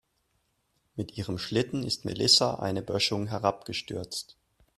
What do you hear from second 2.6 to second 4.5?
Böschung herabgestürzt.